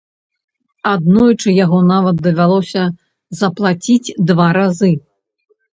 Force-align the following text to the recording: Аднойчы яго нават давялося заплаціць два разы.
Аднойчы 0.91 1.49
яго 1.65 1.79
нават 1.93 2.15
давялося 2.29 2.81
заплаціць 3.45 4.15
два 4.33 4.47
разы. 4.61 4.91